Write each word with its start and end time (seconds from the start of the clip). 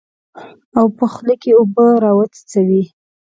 او 0.77 0.85
په 0.97 1.05
خوله 1.13 1.35
کې 1.41 1.51
اوبه 1.59 1.85
راوڅڅوي. 2.03 2.83